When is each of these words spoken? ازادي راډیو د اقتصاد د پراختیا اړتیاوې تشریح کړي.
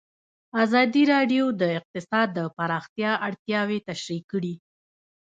ازادي 0.63 1.03
راډیو 1.13 1.45
د 1.61 1.63
اقتصاد 1.79 2.27
د 2.37 2.39
پراختیا 2.57 3.11
اړتیاوې 3.27 3.77
تشریح 3.89 4.21
کړي. 4.31 4.53